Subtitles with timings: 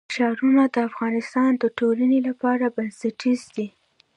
[0.15, 3.67] ښارونه د افغانستان د ټولنې لپاره بنسټیز دي.